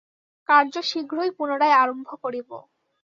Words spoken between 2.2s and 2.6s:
করিব।